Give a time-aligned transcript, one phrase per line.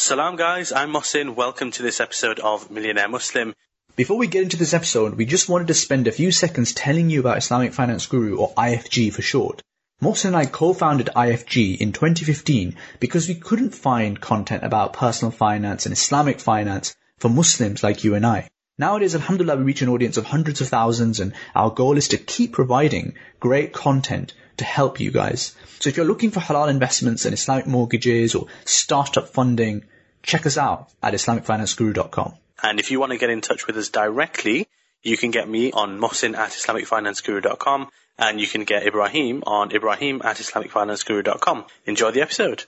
[0.00, 1.34] Salam guys, I'm Mohsin.
[1.34, 3.52] Welcome to this episode of Millionaire Muslim.
[3.96, 7.10] Before we get into this episode, we just wanted to spend a few seconds telling
[7.10, 9.60] you about Islamic Finance Guru, or IFG for short.
[10.00, 15.84] Mohsin and I co-founded IFG in 2015 because we couldn't find content about personal finance
[15.84, 18.48] and Islamic finance for Muslims like you and I.
[18.80, 22.16] Nowadays, alhamdulillah, we reach an audience of hundreds of thousands and our goal is to
[22.16, 25.56] keep providing great content to help you guys.
[25.80, 29.84] So if you're looking for halal investments and Islamic mortgages or startup funding,
[30.22, 32.34] check us out at IslamicFinanceGuru.com.
[32.62, 34.68] And if you want to get in touch with us directly,
[35.02, 40.22] you can get me on Mohsin at IslamicFinanceGuru.com and you can get Ibrahim on Ibrahim
[40.24, 41.64] at IslamicFinanceGuru.com.
[41.86, 42.64] Enjoy the episode.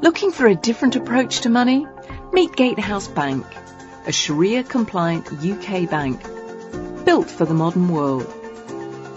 [0.00, 1.84] Looking for a different approach to money?
[2.32, 3.44] Meet Gatehouse Bank
[4.06, 6.22] a Sharia compliant UK bank
[7.04, 8.32] built for the modern world.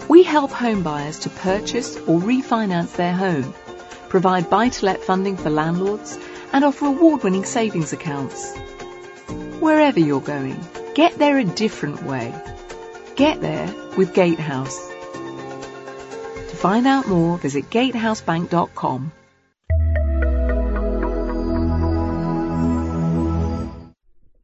[0.08, 3.54] We help home buyers to purchase or refinance their home,
[4.08, 6.18] provide buy to let funding for landlords,
[6.52, 8.56] and offer award winning savings accounts.
[9.60, 10.58] Wherever you're going,
[10.94, 12.34] get there a different way.
[13.14, 14.88] Get there with Gatehouse.
[16.48, 19.12] To find out more, visit gatehousebank.com.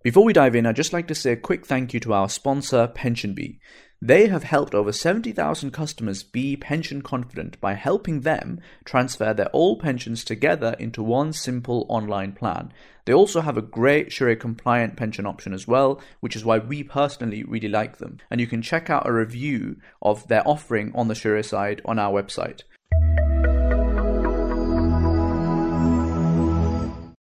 [0.07, 2.29] Before we dive in, I'd just like to say a quick thank you to our
[2.29, 3.59] sponsor, PensionBee.
[4.01, 9.81] They have helped over 70,000 customers be pension confident by helping them transfer their old
[9.81, 12.73] pensions together into one simple online plan.
[13.05, 16.85] They also have a great Sharia compliant pension option as well, which is why we
[16.85, 18.19] personally really like them.
[18.31, 21.99] And you can check out a review of their offering on the Sharia side on
[21.99, 22.63] our website.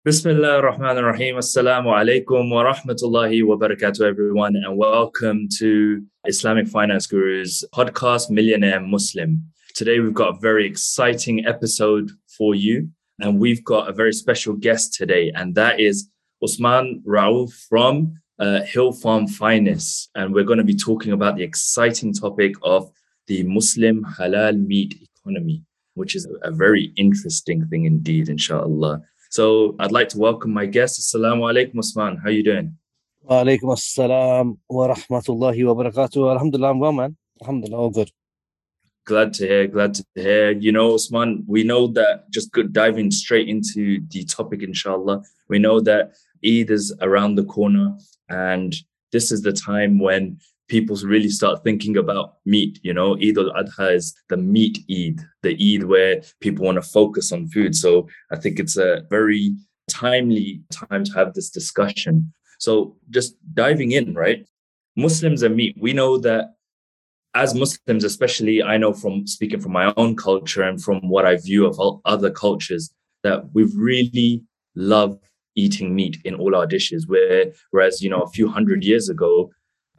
[0.07, 1.35] Bismillah ar-Rahman ar-Rahim.
[1.35, 8.79] Assalamu alaikum wa rahmatullahi wa barakatuh, everyone, and welcome to Islamic Finance Guru's podcast, Millionaire
[8.79, 9.43] Muslim.
[9.75, 14.55] Today, we've got a very exciting episode for you, and we've got a very special
[14.55, 16.09] guest today, and that is
[16.41, 20.09] Usman Rauf from uh, Hill Farm Finest.
[20.15, 22.89] And we're going to be talking about the exciting topic of
[23.27, 25.64] the Muslim halal meat economy,
[25.95, 29.03] which is a very interesting thing indeed, inshallah.
[29.31, 31.01] So I'd like to welcome my guest.
[31.01, 32.17] Assalamu alaikum, Usman.
[32.19, 32.77] How are you doing?
[33.23, 36.33] Wa alaikum assalam wa rahmatullahi wa barakatuh.
[36.33, 37.17] Alhamdulillah, I'm well, man.
[37.42, 38.11] Alhamdulillah, all good.
[39.05, 40.51] Glad to hear, glad to hear.
[40.53, 45.23] You know, Usman, we know that just good diving straight into the topic, inshallah.
[45.48, 46.13] We know that
[46.45, 47.97] Eid is around the corner,
[48.29, 48.75] and
[49.13, 50.39] this is the time when
[50.69, 52.79] people really start thinking about meat.
[52.83, 56.83] You know, Eid al Adha is the meat Eid, the Eid where people want to
[56.83, 57.75] focus on food.
[57.75, 59.55] So I think it's a very
[59.89, 62.33] timely time to have this discussion.
[62.59, 64.47] So just diving in, right?
[64.97, 65.77] Muslims and meat.
[65.79, 66.55] We know that
[67.35, 71.37] as Muslims, especially, I know from speaking from my own culture and from what I
[71.37, 72.91] view of other cultures,
[73.23, 74.43] that we really
[74.75, 75.19] love
[75.55, 77.07] eating meat in all our dishes.
[77.07, 79.51] Where, whereas, you know, a few hundred years ago,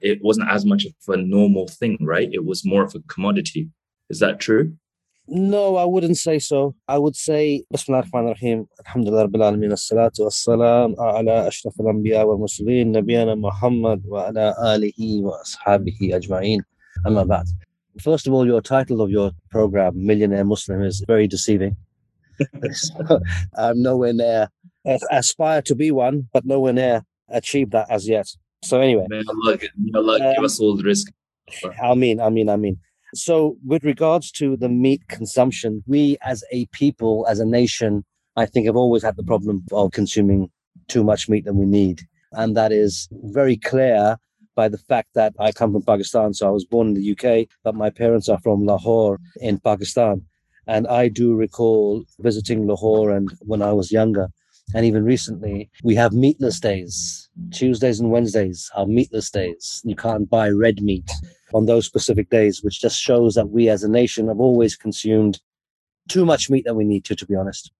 [0.01, 2.29] it wasn't as much of a normal thing, right?
[2.31, 3.69] It was more of a commodity.
[4.09, 4.73] Is that true?
[5.29, 6.73] No, I wouldn't say so.
[6.87, 8.67] I would say ar-Rahman ar-Rahim.
[8.85, 9.73] Alhamdulillah Rabbil Alameen.
[9.73, 16.61] As-salatu was-salam ala ashraf al-anbiya wa mursalin nabiyana Muhammad wa ala alihi wa ashabihi ajma'in.
[17.05, 17.47] Amma ba'd.
[18.01, 21.75] First of all, your title of your program, Millionaire Muslim, is very deceiving.
[22.71, 23.19] so,
[23.57, 24.49] I'm nowhere near,
[24.85, 28.27] I aspire to be one, but nowhere near achieve that as yet.
[28.63, 31.07] So anyway, may Allah, may Allah um, give us all the rizq.
[31.81, 32.77] I mean, I mean, I mean.
[33.13, 38.03] So with regards to the meat consumption, we as a people, as a nation,
[38.35, 40.49] I think have always had the problem of consuming
[40.87, 42.01] too much meat than we need.
[42.33, 44.17] And that is very clear
[44.55, 46.33] by the fact that I come from Pakistan.
[46.33, 50.23] So I was born in the UK, but my parents are from Lahore in Pakistan.
[50.65, 54.27] And I do recall visiting Lahore and when I was younger,
[54.73, 57.29] and even recently, we have meatless days.
[57.51, 59.81] Tuesdays and Wednesdays are meatless days.
[59.85, 61.09] You can't buy red meat
[61.53, 65.39] on those specific days, which just shows that we as a nation have always consumed
[66.09, 67.71] too much meat than we need to, to be honest.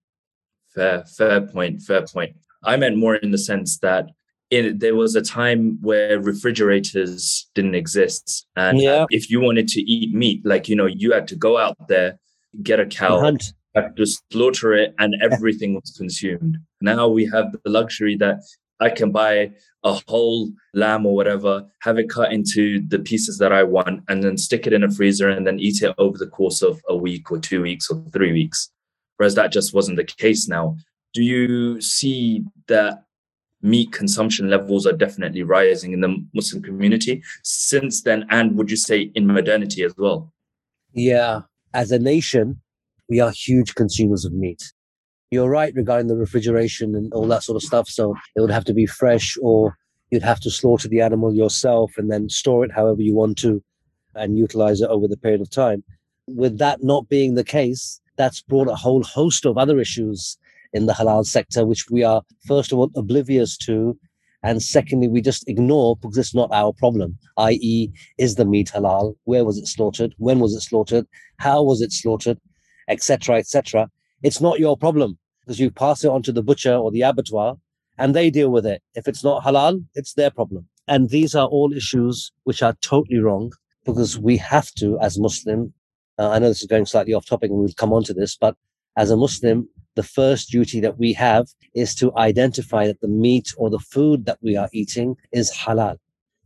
[0.74, 2.36] Fair, fair point, fair point.
[2.64, 4.10] I meant more in the sense that
[4.50, 8.48] in, there was a time where refrigerators didn't exist.
[8.56, 9.06] And yeah.
[9.10, 12.18] if you wanted to eat meat, like, you know, you had to go out there,
[12.64, 16.58] get a cow, hunt had to slaughter it and everything was consumed.
[16.82, 18.42] Now we have the luxury that
[18.80, 19.52] I can buy
[19.84, 24.24] a whole lamb or whatever, have it cut into the pieces that I want, and
[24.24, 26.96] then stick it in a freezer and then eat it over the course of a
[26.96, 28.70] week or two weeks or three weeks.
[29.18, 30.78] Whereas that just wasn't the case now.
[31.14, 33.04] Do you see that
[33.62, 38.26] meat consumption levels are definitely rising in the Muslim community since then?
[38.30, 40.32] And would you say in modernity as well?
[40.94, 41.42] Yeah.
[41.74, 42.62] As a nation,
[43.10, 44.62] we are huge consumers of meat.
[45.32, 47.90] You're right regarding the refrigeration and all that sort of stuff.
[47.90, 49.78] So it would have to be fresh, or
[50.12, 53.62] you'd have to slaughter the animal yourself and then store it however you want to
[54.16, 55.84] and utilize it over the period of time.
[56.28, 60.38] With that not being the case, that's brought a whole host of other issues
[60.74, 63.98] in the halal sector, which we are, first of all, oblivious to.
[64.44, 69.16] And secondly, we just ignore because it's not our problem, i.e., is the meat halal?
[69.26, 70.14] Where was it slaughtered?
[70.18, 71.06] When was it slaughtered?
[71.38, 72.40] How was it slaughtered?
[72.88, 73.38] Etc.
[73.38, 73.90] etc.
[74.24, 77.58] It's not your problem because you pass it on to the butcher or the abattoir
[77.98, 78.82] and they deal with it.
[78.96, 80.68] If it's not halal, it's their problem.
[80.88, 83.52] And these are all issues which are totally wrong
[83.86, 85.74] because we have to, as Muslim,
[86.20, 88.36] uh, I know this is going slightly off topic and we'll come on to this,
[88.36, 88.56] but
[88.98, 93.50] as a Muslim, the first duty that we have is to identify that the meat
[93.58, 95.98] or the food that we are eating is halal.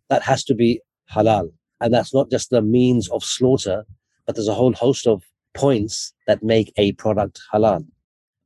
[0.09, 1.51] That has to be halal.
[1.79, 3.85] And that's not just the means of slaughter,
[4.25, 7.85] but there's a whole host of points that make a product halal.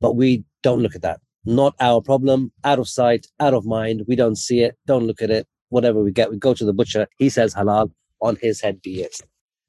[0.01, 1.19] But we don't look at that.
[1.45, 4.03] Not our problem, out of sight, out of mind.
[4.07, 5.47] We don't see it, don't look at it.
[5.69, 7.07] Whatever we get, we go to the butcher.
[7.17, 7.91] He says halal,
[8.21, 9.19] on his head be it.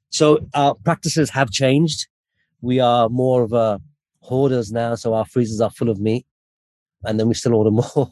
[0.09, 2.07] So our practices have changed.
[2.61, 3.79] We are more of a
[4.21, 6.25] hoarders now, so our freezers are full of meat,
[7.03, 8.11] and then we still order more.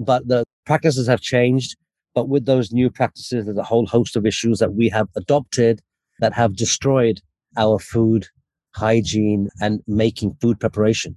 [0.00, 1.76] but the practices have changed.
[2.14, 5.80] But with those new practices, there's a whole host of issues that we have adopted
[6.20, 7.20] that have destroyed
[7.56, 8.26] our food
[8.74, 11.16] hygiene and making food preparation,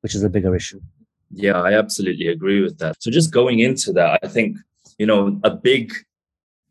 [0.00, 0.80] which is a bigger issue.
[1.32, 3.02] Yeah, I absolutely agree with that.
[3.02, 4.58] So just going into that, I think,
[4.98, 5.92] you know, a big,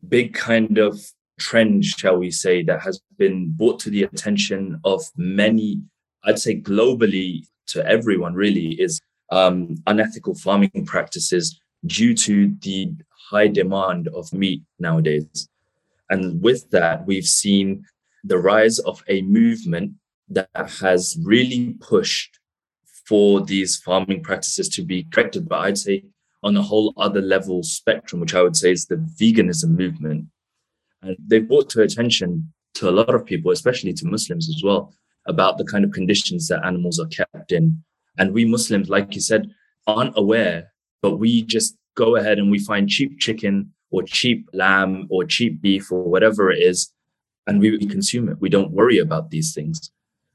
[0.08, 1.00] big kind of
[1.38, 5.80] trend, shall we say, that has been brought to the attention of many,
[6.24, 9.00] I'd say globally to everyone really, is
[9.30, 12.92] um, unethical farming practices due to the
[13.30, 15.48] high demand of meat nowadays.
[16.10, 17.86] And with that, we've seen
[18.24, 19.92] the rise of a movement
[20.30, 22.38] that has really pushed
[23.06, 25.48] for these farming practices to be corrected.
[25.48, 26.04] But I'd say
[26.42, 30.26] on a whole other level spectrum, which I would say is the veganism movement.
[31.02, 34.94] And they've brought to attention to a lot of people, especially to Muslims as well,
[35.26, 37.82] about the kind of conditions that animals are kept in.
[38.18, 39.50] And we Muslims, like you said,
[39.86, 40.72] aren't aware,
[41.02, 45.60] but we just go ahead and we find cheap chicken or cheap lamb or cheap
[45.60, 46.92] beef or whatever it is,
[47.46, 48.40] and we consume it.
[48.40, 49.90] We don't worry about these things.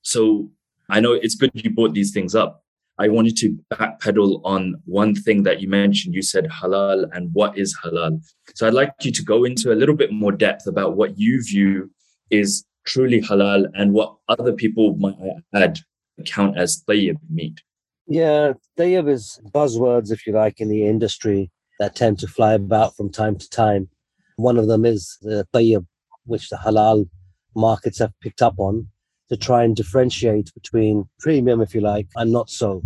[0.06, 0.52] So
[0.90, 2.64] I know it's good you brought these things up.
[3.00, 6.14] I wanted to backpedal on one thing that you mentioned.
[6.14, 8.22] You said halal and what is halal.
[8.54, 11.44] So I'd like you to go into a little bit more depth about what you
[11.44, 11.92] view
[12.30, 15.16] is truly halal and what other people might
[15.54, 15.80] add
[16.26, 17.62] count as tayyib meat.
[18.08, 22.96] Yeah, tayyib is buzzwords, if you like, in the industry that tend to fly about
[22.96, 23.90] from time to time.
[24.38, 25.86] One of them is the tayyib,
[26.26, 27.10] which the halal
[27.56, 28.88] markets have picked up on
[29.30, 32.82] to try and differentiate between premium, if you like, and not so.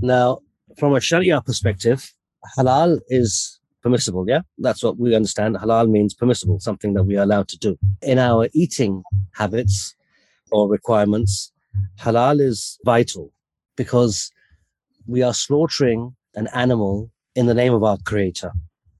[0.00, 0.40] Now,
[0.78, 2.12] from a Sharia perspective,
[2.58, 4.24] halal is permissible.
[4.28, 5.56] Yeah, that's what we understand.
[5.56, 7.78] Halal means permissible, something that we are allowed to do.
[8.02, 9.02] In our eating
[9.34, 9.94] habits
[10.50, 11.52] or requirements,
[11.98, 13.32] halal is vital
[13.76, 14.30] because
[15.06, 18.52] we are slaughtering an animal in the name of our creator,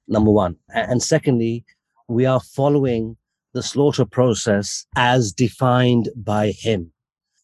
[0.08, 0.56] number one.
[0.74, 1.64] And secondly,
[2.08, 3.16] we are following
[3.52, 6.92] the slaughter process as defined by him.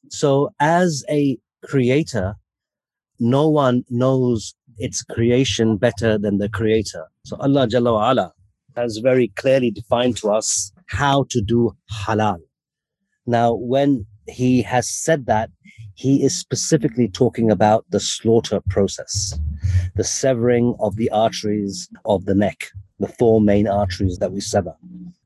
[0.09, 2.37] So as a creator,
[3.19, 7.07] no one knows its creation better than the creator.
[7.25, 8.31] So Allah Jalla
[8.77, 12.41] has very clearly defined to us how to do halal.
[13.27, 15.51] Now, when he has said that,
[15.95, 19.39] he is specifically talking about the slaughter process,
[19.95, 24.75] the severing of the arteries of the neck, the four main arteries that we sever.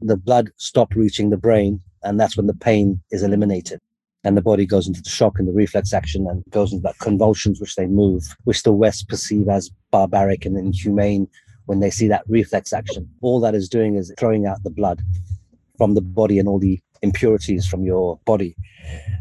[0.01, 3.81] The blood stop reaching the brain, and that's when the pain is eliminated.
[4.25, 6.99] And the body goes into the shock and the reflex action and goes into that
[6.99, 11.27] convulsions which they move, which the West perceive as barbaric and inhumane
[11.67, 13.09] when they see that reflex action.
[13.23, 15.01] All that is doing is throwing out the blood
[15.79, 18.55] from the body and all the impurities from your body.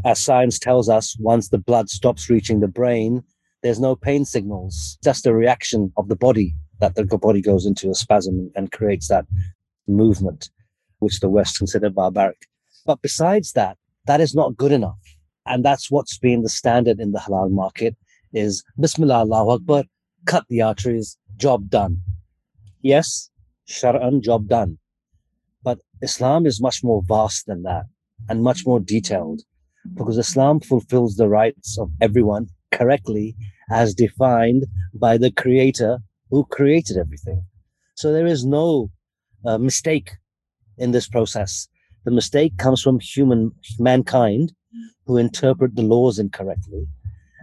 [0.03, 3.23] As science tells us, once the blood stops reaching the brain,
[3.63, 7.89] there's no pain signals, just a reaction of the body that the body goes into
[7.89, 9.25] a spasm and creates that
[9.87, 10.49] movement,
[10.99, 12.47] which the West consider barbaric.
[12.85, 14.99] But besides that, that is not good enough.
[15.45, 17.95] And that's what's been the standard in the halal market
[18.33, 19.83] is Bismillah Allahu Akbar,
[20.25, 22.01] cut the arteries, job done.
[22.81, 23.29] Yes,
[23.67, 24.77] Shar'an, job done.
[25.63, 27.85] But Islam is much more vast than that
[28.29, 29.41] and much more detailed
[29.95, 33.35] because Islam fulfills the rights of everyone correctly
[33.71, 37.43] as defined by the creator who created everything.
[37.95, 38.91] So there is no
[39.45, 40.11] uh, mistake
[40.77, 41.67] in this process.
[42.05, 44.53] The mistake comes from human mankind
[45.05, 46.87] who interpret the laws incorrectly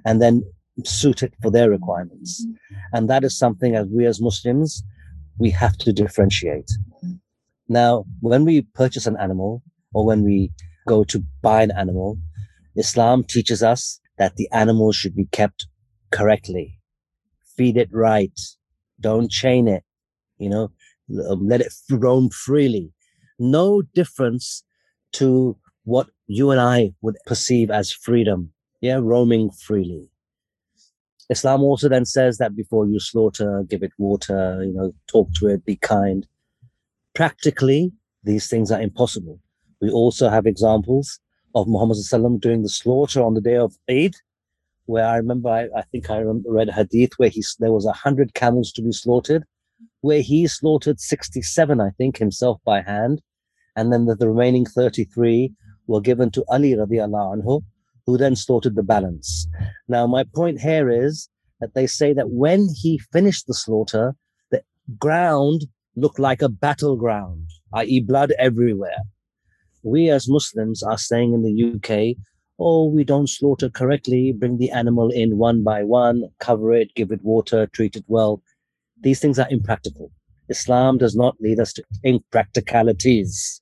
[0.05, 0.43] and then
[0.85, 2.47] suit it for their requirements.
[2.93, 4.83] And that is something as we as Muslims,
[5.39, 6.71] we have to differentiate.
[7.69, 9.63] Now, when we purchase an animal
[9.93, 10.53] or when we
[10.87, 12.19] go to buy an animal,
[12.77, 15.67] Islam teaches us that the animal should be kept
[16.11, 16.79] correctly.
[17.57, 18.39] Feed it right.
[19.01, 19.85] Don't chain it.
[20.39, 20.71] You know,
[21.29, 22.93] um, let it roam freely.
[23.39, 24.65] No difference
[25.13, 28.53] to what you and I would perceive as freedom.
[28.81, 30.09] Yeah, roaming freely.
[31.29, 35.49] Islam also then says that before you slaughter, give it water, you know, talk to
[35.49, 36.27] it, be kind.
[37.15, 39.41] Practically, these things are impossible.
[39.81, 41.19] We also have examples
[41.55, 41.97] of Muhammad
[42.41, 44.15] doing the slaughter on the day of Eid,
[44.87, 47.93] where I remember, I, I think I read a hadith where he, there was a
[47.93, 49.45] hundred camels to be slaughtered,
[50.01, 53.21] where he slaughtered 67, I think, himself by hand.
[53.75, 55.53] And then the, the remaining 33
[55.87, 57.63] were given to Ali radiallahu anhu,
[58.07, 59.47] who then slaughtered the balance.
[59.89, 61.29] Now, my point here is
[61.61, 64.15] that they say that when he finished the slaughter,
[64.51, 64.63] the
[64.99, 65.67] ground
[65.97, 69.03] looked like a battleground, i.e., blood everywhere.
[69.83, 72.17] We as Muslims are saying in the UK,
[72.59, 77.11] oh, we don't slaughter correctly, bring the animal in one by one, cover it, give
[77.13, 78.43] it water, treat it well.
[79.01, 80.11] These things are impractical.
[80.49, 83.61] Islam does not lead us to impracticalities,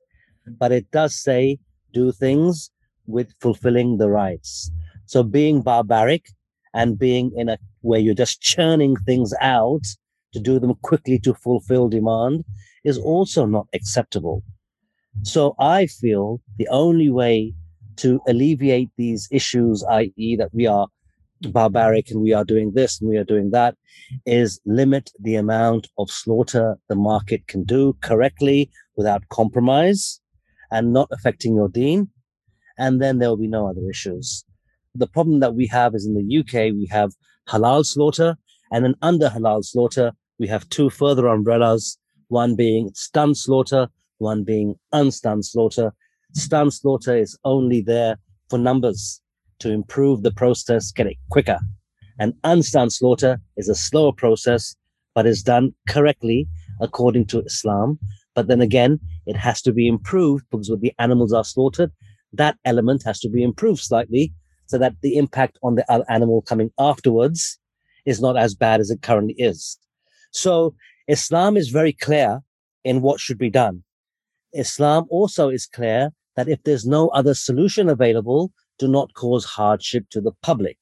[0.58, 1.58] but it does say
[1.92, 2.70] do things
[3.06, 4.70] with fulfilling the rights.
[5.06, 6.26] So being barbaric
[6.72, 9.84] and being in a where you're just churning things out
[10.32, 12.44] to do them quickly to fulfill demand
[12.84, 14.42] is also not acceptable.
[15.22, 17.54] So I feel the only way
[17.96, 20.88] to alleviate these issues, i.e., that we are
[21.50, 23.76] barbaric and we are doing this and we are doing that,
[24.26, 30.20] is limit the amount of slaughter the market can do correctly without compromise
[30.70, 32.08] and not affecting your deen.
[32.76, 34.44] and then there will be no other issues.
[34.96, 37.12] The problem that we have is in the UK, we have
[37.48, 38.36] halal slaughter,
[38.72, 41.98] and then under halal slaughter, we have two further umbrellas,
[42.28, 45.94] one being stunned slaughter, one being unstunned slaughter.
[46.34, 48.18] Stunned slaughter is only there
[48.50, 49.22] for numbers
[49.60, 51.58] to improve the process, get it quicker.
[52.18, 54.74] And unstunned slaughter is a slower process,
[55.14, 56.48] but is done correctly
[56.80, 57.98] according to Islam.
[58.34, 61.92] But then again, it has to be improved because when the animals are slaughtered,
[62.32, 64.32] that element has to be improved slightly
[64.66, 67.58] so that the impact on the animal coming afterwards
[68.06, 69.78] is not as bad as it currently is.
[70.32, 70.74] So
[71.06, 72.40] Islam is very clear
[72.82, 73.84] in what should be done.
[74.52, 80.06] Islam also is clear that if there's no other solution available, do not cause hardship
[80.10, 80.78] to the public.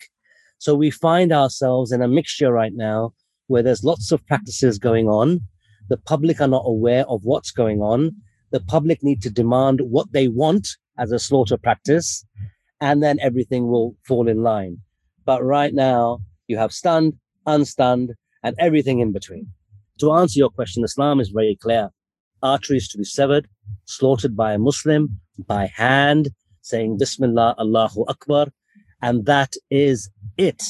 [0.59, 3.15] So we find ourselves in a mixture right now
[3.49, 5.41] where there's lots of practices going on.
[5.89, 8.13] The public are not aware of what's going on.
[8.51, 10.69] The public need to demand what they want
[10.99, 12.25] as a slaughter practice,
[12.81, 14.79] and then everything will fall in line.
[15.25, 17.15] But right now, you have stunned,
[17.47, 19.49] unstunned, and everything in between.
[20.01, 21.91] To answer your question, Islam is very clear.
[22.43, 23.49] Arteries to be severed,
[23.85, 28.47] slaughtered by a Muslim by hand, saying Bismillah, Allahu Akbar,
[29.01, 30.63] and that is it.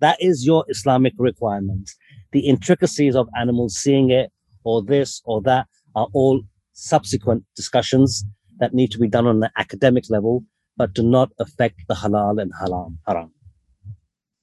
[0.00, 1.90] That is your Islamic requirement.
[2.32, 4.30] The intricacies of animals seeing it
[4.64, 6.42] or this or that are all
[6.72, 8.24] subsequent discussions
[8.58, 10.44] that need to be done on an academic level,
[10.76, 12.98] but do not affect the halal and haram.
[13.06, 13.32] haram.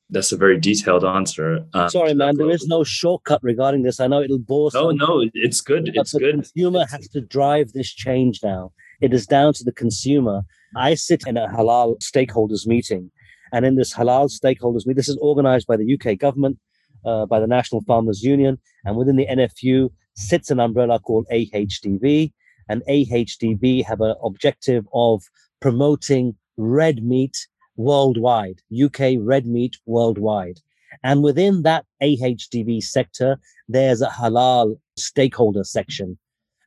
[0.09, 1.65] That's a very detailed answer.
[1.73, 3.99] Um, Sorry, man, there is no shortcut regarding this.
[3.99, 4.71] I know it'll bore.
[4.73, 5.91] No, no, it's good.
[5.93, 6.33] It's the good.
[6.35, 8.71] Consumer has to drive this change now.
[9.01, 10.41] It is down to the consumer.
[10.75, 13.11] I sit in a halal stakeholders meeting,
[13.53, 16.59] and in this halal stakeholders meeting, this is organized by the UK government,
[17.05, 22.33] uh, by the National Farmers Union, and within the NFU sits an umbrella called AHDB,
[22.67, 25.23] and AHDB have an objective of
[25.61, 30.59] promoting red meat worldwide, UK red meat worldwide.
[31.03, 33.37] And within that AHDB sector,
[33.67, 36.17] there's a halal stakeholder section.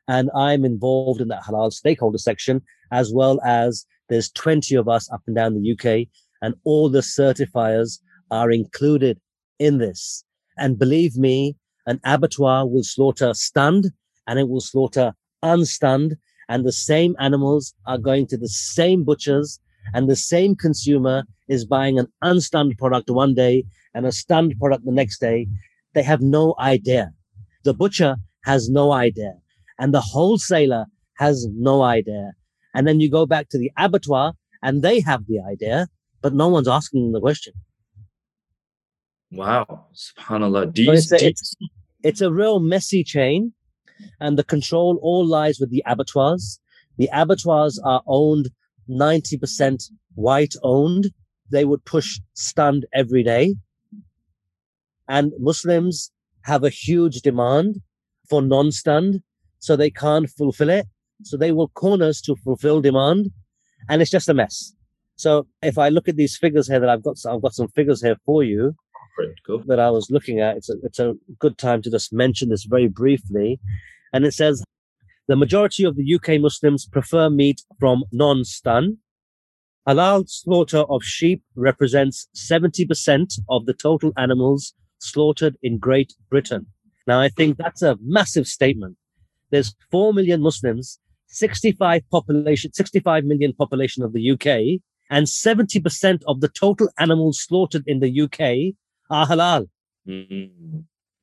[0.07, 5.11] And I'm involved in that halal stakeholder section, as well as there's 20 of us
[5.11, 6.07] up and down the UK,
[6.41, 7.99] and all the certifiers
[8.31, 9.19] are included
[9.59, 10.25] in this.
[10.57, 11.55] And believe me,
[11.85, 13.91] an abattoir will slaughter stunned
[14.27, 16.15] and it will slaughter unstunned,
[16.49, 19.59] and the same animals are going to the same butchers,
[19.93, 24.85] and the same consumer is buying an unstunned product one day and a stunned product
[24.85, 25.47] the next day.
[25.93, 27.11] They have no idea.
[27.63, 29.33] The butcher has no idea,
[29.79, 32.31] and the wholesaler has no idea.
[32.73, 35.87] And then you go back to the abattoir, and they have the idea,
[36.21, 37.53] but no one's asking the question.
[39.31, 40.73] Wow, subhanallah.
[40.73, 41.55] Do you, so it's, a, it's,
[42.03, 43.53] it's a real messy chain
[44.19, 46.59] and the control all lies with the abattoirs.
[46.97, 48.49] The abattoirs are owned
[48.89, 49.83] 90%
[50.15, 51.11] white owned.
[51.51, 53.55] They would push stunned every day.
[55.07, 56.11] And Muslims
[56.41, 57.81] have a huge demand
[58.29, 59.21] for non-stunned,
[59.63, 60.85] so they can't fulfill it.
[61.23, 63.31] So they will corner us to fulfill demand,
[63.89, 64.73] and it's just a mess.
[65.15, 68.01] So if I look at these figures here that I've got, I've got some figures
[68.01, 68.75] here for you
[69.47, 69.63] Cool.
[69.67, 70.57] that I was looking at.
[70.57, 73.61] It's a, it's a good time to just mention this very briefly.
[74.11, 74.65] And it says
[75.29, 78.97] the majority of the UK Muslims prefer meat from non-stun.
[79.87, 86.65] Halal slaughter of sheep represents 70% of the total animals slaughtered in Great Britain.
[87.07, 88.97] Now, I think that's a massive statement.
[89.53, 94.81] There's 4 million Muslims, 65 population, 65 million population of the UK,
[95.11, 98.73] and 70% of the total animals slaughtered in the UK
[99.11, 99.69] are halal.
[100.07, 100.79] Mm-hmm.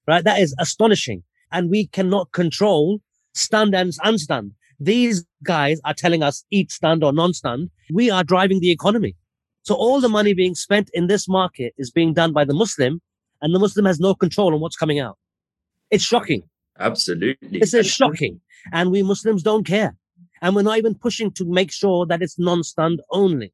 [0.07, 0.23] Right?
[0.23, 1.25] That is astonishing.
[1.51, 3.01] And we cannot control
[3.35, 4.53] stunned and unstunned.
[4.79, 7.69] These guys are telling us eat stunned or non-stunned.
[7.93, 9.17] We are driving the economy.
[9.63, 13.03] So all the money being spent in this market is being done by the Muslim
[13.43, 15.19] and the Muslim has no control on what's coming out.
[15.91, 16.45] It's shocking.
[16.81, 17.61] Absolutely.
[17.61, 18.41] This is shocking.
[18.73, 19.97] And we Muslims don't care.
[20.43, 23.53] And we're not even pushing to make sure that it's non-stunned only.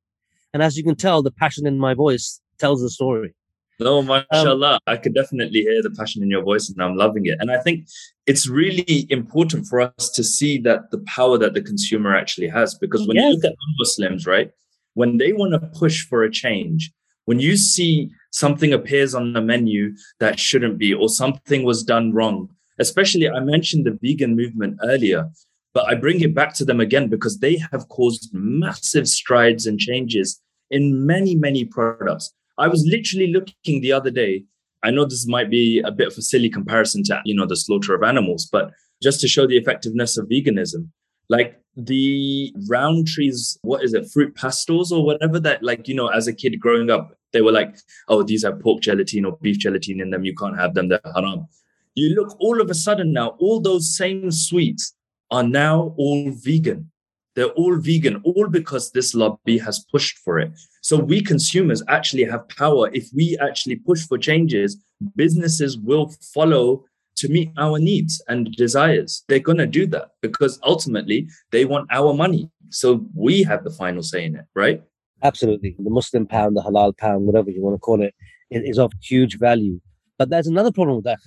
[0.54, 3.34] And as you can tell, the passion in my voice tells the story.
[3.78, 4.78] No, um, mashallah.
[4.86, 7.36] I could definitely hear the passion in your voice and I'm loving it.
[7.40, 7.86] And I think
[8.26, 12.74] it's really important for us to see that the power that the consumer actually has.
[12.74, 13.24] Because when Yes.
[13.24, 14.50] you look at Muslims, right,
[14.94, 16.90] when they want to push for a change,
[17.26, 22.12] when you see something appears on the menu that shouldn't be, or something was done
[22.12, 25.28] wrong, especially I mentioned the vegan movement earlier,
[25.74, 29.78] but I bring it back to them again because they have caused massive strides and
[29.78, 30.40] changes
[30.70, 32.32] in many, many products.
[32.58, 34.44] I was literally looking the other day.
[34.82, 37.56] I know this might be a bit of a silly comparison to, you know, the
[37.56, 38.70] slaughter of animals, but
[39.02, 40.88] just to show the effectiveness of veganism,
[41.28, 46.26] like the Rowntree's, what is it, Fruit Pastilles or whatever that, like, you know, as
[46.26, 47.76] a kid growing up, they were like,
[48.08, 50.24] oh, these have pork gelatin or beef gelatin in them.
[50.24, 50.88] You can't have them.
[50.88, 51.46] They're haram.
[51.96, 54.94] You look all of a sudden now, all those same sweets
[55.30, 56.90] are now all vegan.
[57.34, 60.52] They're all vegan, all because this lobby has pushed for it.
[60.82, 62.90] So we consumers actually have power.
[62.92, 64.76] If we actually push for changes,
[65.16, 66.84] businesses will follow
[67.16, 69.24] to meet our needs and desires.
[69.28, 72.50] They're going to do that because ultimately they want our money.
[72.68, 74.82] So we have the final say in it, right?
[75.22, 75.76] Absolutely.
[75.78, 78.14] The Muslim pound, the halal pound, whatever you want to call it,
[78.50, 79.80] it is of huge value.
[80.18, 81.20] But there's another problem with that,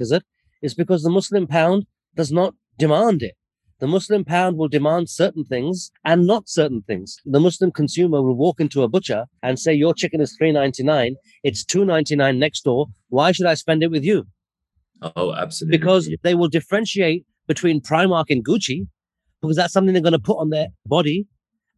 [0.62, 0.72] is?
[0.72, 3.36] It's because the Muslim pound does not demand it.
[3.80, 7.17] The Muslim pound will demand certain things and not certain things.
[7.26, 10.84] The Muslim consumer will walk into a butcher and say, Your chicken is three ninety
[10.84, 12.88] nine, it's two ninety nine next door.
[13.08, 14.28] Why should I spend it with you?
[15.02, 15.78] Oh, absolutely.
[15.78, 18.88] Because they will differentiate between Primark and Gucci
[19.41, 21.26] because that's something they're going to put on their body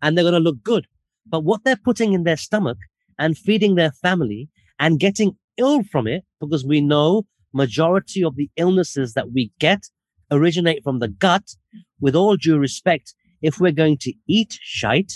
[0.02, 0.88] and they're going to look good.
[1.28, 2.78] But what they're putting in their stomach
[3.20, 8.50] and feeding their family and getting ill from it, because we know majority of the
[8.58, 9.90] illnesses that we get
[10.32, 11.56] originate from the gut.
[12.00, 15.14] With all due respect, if we're going to eat shite,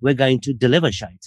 [0.00, 1.26] we're going to deliver shite.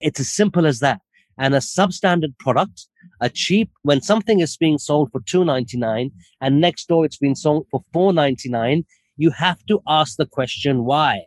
[0.00, 1.00] It's as simple as that.
[1.38, 2.86] And a substandard product,
[3.20, 7.16] a cheap, when something is being sold for two ninety nine and next door it's
[7.16, 8.84] being sold for four ninety nine,
[9.16, 11.22] you have to ask the question why.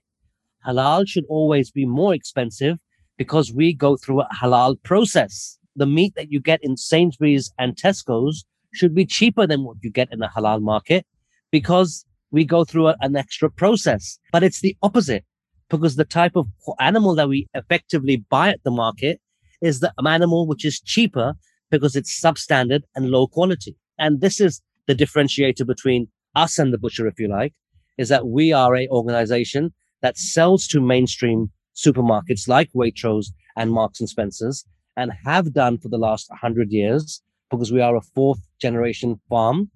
[0.66, 2.78] Halal should always be more expensive
[3.18, 5.58] because we go through a halal process.
[5.76, 9.92] The meat that you get in Sainsbury's and Tesco's should be cheaper than what you
[9.92, 11.06] get in the halal market
[11.52, 14.20] because we go through a- an extra process.
[14.32, 15.24] But it's the opposite
[15.70, 16.48] because the type of
[16.80, 19.20] animal that we effectively buy at the market
[19.62, 21.34] is the animal which is cheaper
[21.72, 23.76] because it's substandard and low quality.
[23.98, 27.54] And this is the differentiator between us and the butcher, if you like,
[27.98, 34.00] is that we are a organization that sells to mainstream supermarkets like Waitrose and Marks
[34.00, 38.40] and Spencers and have done for the last 100 years because we are a fourth
[38.60, 39.72] generation farm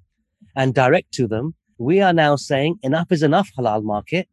[0.55, 1.55] and direct to them.
[1.77, 4.27] We are now saying enough is enough halal market.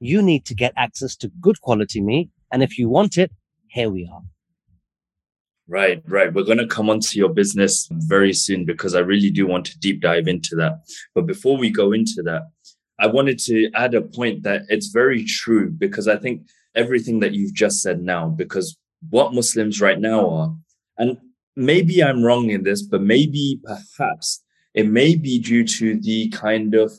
[0.00, 2.30] You need to get access to good quality meat.
[2.52, 3.30] And if you want it,
[3.68, 4.22] here we are.
[5.68, 6.32] Right, right.
[6.34, 9.78] We're going to come onto your business very soon because I really do want to
[9.78, 10.80] deep dive into that.
[11.14, 12.42] But before we go into that,
[12.98, 16.42] I wanted to add a point that it's very true because I think
[16.74, 18.76] everything that you've just said now, because
[19.08, 20.56] what Muslims right now are,
[20.98, 21.18] and
[21.56, 24.42] maybe I'm wrong in this, but maybe perhaps
[24.74, 26.92] it may be due to the kind of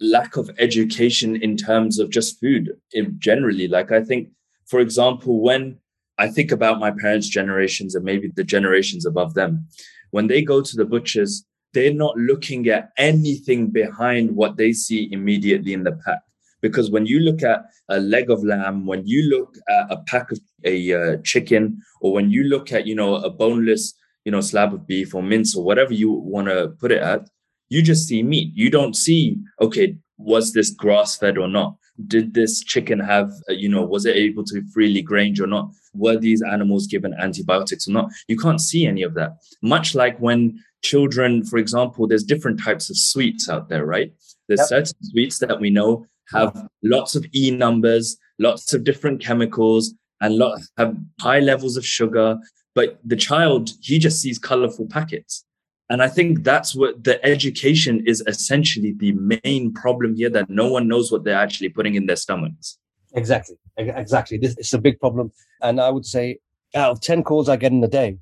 [0.00, 3.68] lack of education in terms of just food in generally.
[3.68, 4.28] Like I think,
[4.66, 5.78] for example, when
[6.18, 9.66] I think about my parents' generations and maybe the generations above them,
[10.10, 15.08] when they go to the butchers, they're not looking at anything behind what they see
[15.10, 16.20] immediately in the pack.
[16.62, 20.30] Because when you look at a leg of lamb, when you look at a pack
[20.30, 23.94] of a uh, chicken, or when you look at you know a boneless
[24.24, 27.28] you know, slab of beef or mince or whatever you want to put it at,
[27.68, 28.52] you just see meat.
[28.54, 31.76] You don't see, okay, was this grass fed or not?
[32.06, 35.70] Did this chicken have, uh, you know, was it able to freely grange or not?
[35.94, 38.10] Were these animals given antibiotics or not?
[38.28, 39.36] You can't see any of that.
[39.62, 44.12] Much like when children, for example, there's different types of sweets out there, right?
[44.48, 44.68] There's yep.
[44.68, 50.36] certain sweets that we know have lots of E numbers, lots of different chemicals, and
[50.36, 52.38] lot, have high levels of sugar.
[52.74, 55.44] But the child, he just sees colorful packets.
[55.90, 59.12] And I think that's what the education is essentially the
[59.44, 62.78] main problem here that no one knows what they're actually putting in their stomachs.
[63.14, 63.56] Exactly.
[63.76, 64.38] Exactly.
[64.38, 65.32] This is a big problem.
[65.60, 66.38] And I would say
[66.74, 68.18] out of 10 calls I get in a day,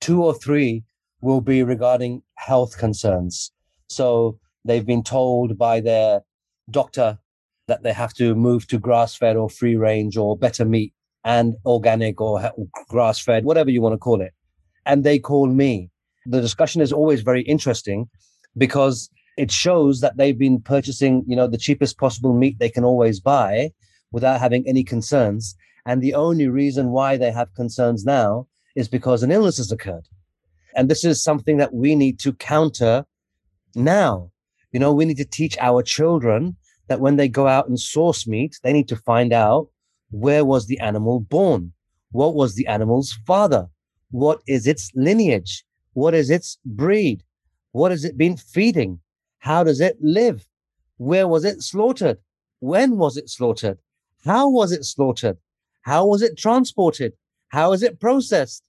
[0.00, 0.82] two or three
[1.20, 3.52] will be regarding health concerns.
[3.88, 6.22] So they've been told by their
[6.70, 7.18] doctor
[7.66, 10.92] that they have to move to grass fed or free range or better meat
[11.24, 12.52] and organic or
[12.88, 14.32] grass fed, whatever you want to call it.
[14.84, 15.90] And they call me.
[16.26, 18.08] The discussion is always very interesting
[18.56, 22.84] because it shows that they've been purchasing, you know, the cheapest possible meat they can
[22.84, 23.72] always buy
[24.12, 25.56] without having any concerns.
[25.86, 28.46] And the only reason why they have concerns now
[28.76, 30.06] is because an illness has occurred.
[30.76, 33.06] And this is something that we need to counter
[33.74, 34.30] now.
[34.72, 36.56] You know, we need to teach our children
[36.88, 39.68] that when they go out and source meat, they need to find out
[40.10, 41.72] where was the animal born?
[42.10, 43.68] What was the animal's father?
[44.10, 45.64] What is its lineage?
[45.94, 47.24] What is its breed?
[47.72, 49.00] What has it been feeding?
[49.38, 50.46] How does it live?
[50.96, 52.18] Where was it slaughtered?
[52.60, 53.78] When was it slaughtered?
[54.24, 55.38] How was it slaughtered?
[55.82, 57.12] How was it transported?
[57.48, 58.62] How is it processed?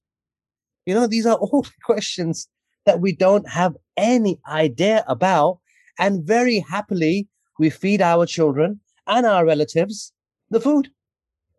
[0.86, 2.48] You know, these are all questions
[2.86, 5.60] that we don't have any idea about.
[5.98, 10.12] And very happily, we feed our children and our relatives
[10.50, 10.90] the food.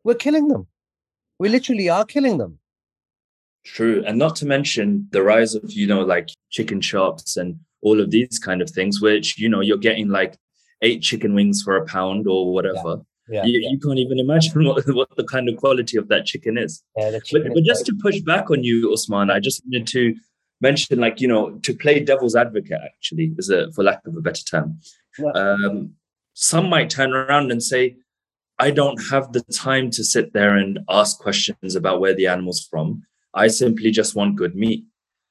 [0.04, 0.66] We're killing them.
[1.38, 2.58] We literally are killing them.
[3.64, 4.04] True.
[4.06, 8.10] And not to mention the rise of, you know, like chicken shops and all of
[8.10, 10.38] these kind of things, which, you know, you're getting like
[10.82, 13.02] eight chicken wings for a pound or whatever.
[13.28, 13.70] Yeah, you, yeah.
[13.70, 16.82] you, can't even imagine what, what the kind of quality of that chicken is.
[16.96, 20.14] Yeah, chicken but, but just to push back on you, Osman, I just wanted to
[20.60, 24.20] mention, like, you know, to play devil's advocate, actually, is a, for lack of a
[24.20, 24.78] better term.
[25.34, 25.94] Um,
[26.34, 27.96] some might turn around and say,
[28.58, 32.66] I don't have the time to sit there and ask questions about where the animal's
[32.70, 33.02] from.
[33.34, 34.84] I simply just want good meat.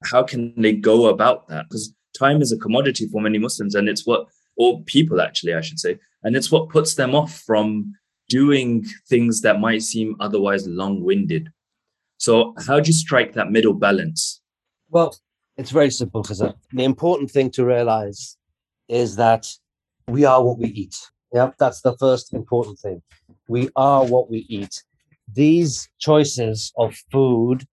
[0.03, 1.65] How can they go about that?
[1.67, 5.61] Because time is a commodity for many Muslims, and it's what, or people actually, I
[5.61, 7.93] should say, and it's what puts them off from
[8.29, 11.49] doing things that might seem otherwise long winded.
[12.17, 14.41] So, how do you strike that middle balance?
[14.89, 15.15] Well,
[15.57, 18.37] it's very simple, because the important thing to realize
[18.87, 19.47] is that
[20.07, 20.95] we are what we eat.
[21.33, 23.01] Yeah, that's the first important thing.
[23.47, 24.83] We are what we eat.
[25.33, 27.65] These choices of food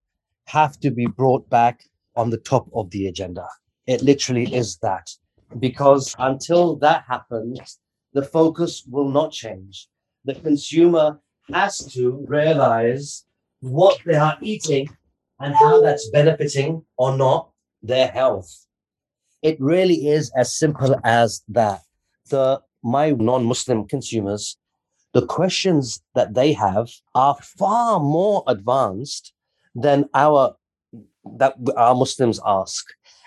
[0.47, 1.85] have to be brought back
[2.16, 3.47] on the top of the agenda.
[3.87, 5.09] It literally is that.
[5.59, 7.79] Because until that happens,
[8.12, 9.88] the focus will not change.
[10.25, 11.21] The consumer
[11.53, 13.25] has to realize
[13.61, 14.88] what they are eating
[15.40, 17.51] and how that's benefiting or not
[17.83, 18.66] their health.
[19.42, 21.81] It really is as simple as that.
[22.30, 24.56] The my non-Muslim consumers,
[25.12, 29.32] the questions that they have are far more advanced
[29.74, 30.56] than our
[31.38, 32.85] that our Muslims ask.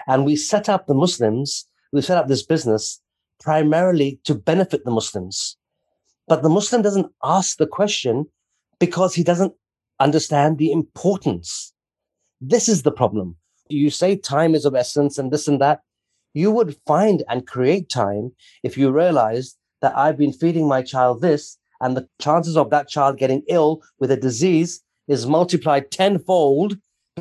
[0.07, 3.01] And we set up the Muslims, we set up this business
[3.39, 5.57] primarily to benefit the Muslims.
[6.27, 8.25] But the Muslim doesn't ask the question
[8.79, 9.53] because he doesn't
[9.99, 11.73] understand the importance.
[12.41, 13.37] This is the problem.
[13.69, 15.81] You say time is of essence and this and that
[16.35, 21.21] you would find and create time if you realized that I've been feeding my child
[21.21, 26.77] this, and the chances of that child getting ill with a disease is multiplied tenfold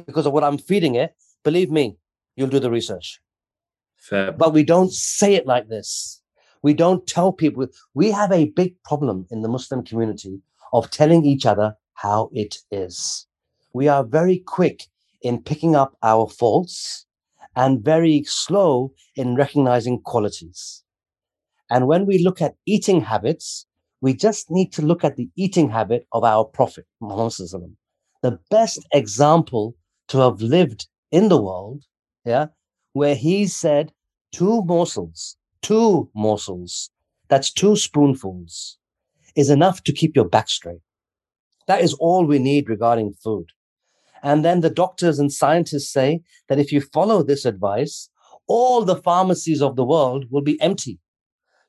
[0.06, 1.14] because of what I'm feeding it.
[1.44, 1.96] Believe me,
[2.36, 3.20] you'll do the research.
[3.96, 4.32] Fair.
[4.32, 6.20] But we don't say it like this.
[6.62, 7.66] We don't tell people.
[7.94, 10.40] We have a big problem in the Muslim community
[10.72, 13.26] of telling each other how it is.
[13.72, 14.86] We are very quick
[15.22, 17.06] in picking up our faults
[17.56, 20.82] and very slow in recognizing qualities.
[21.70, 23.66] And when we look at eating habits,
[24.00, 27.76] we just need to look at the eating habit of our Prophet, Muhammad,
[28.22, 29.76] the best example
[30.08, 31.84] to have lived in the world,
[32.24, 32.48] yeah,
[32.92, 33.92] where he said
[34.32, 36.90] two morsels, two morsels,
[37.28, 38.78] that's two spoonfuls,
[39.34, 40.80] is enough to keep your back straight.
[41.66, 43.46] That is all we need regarding food.
[44.24, 48.08] And then the doctors and scientists say that if you follow this advice,
[48.46, 50.98] all the pharmacies of the world will be empty